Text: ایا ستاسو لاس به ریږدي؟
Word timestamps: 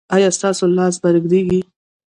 ایا 0.15 0.29
ستاسو 0.37 0.63
لاس 0.77 0.95
به 1.01 1.09
ریږدي؟ 1.13 1.59